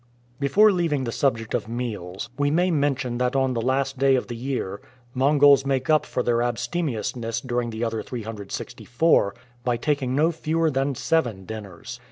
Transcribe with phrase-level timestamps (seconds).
[0.39, 4.25] Before leaving the subject of meals, we may mention that on the last day of
[4.29, 4.81] the year
[5.13, 10.95] Mongols make up for their abstemiousness during the other 364 by taking no fewer than
[10.95, 11.99] seven dinners.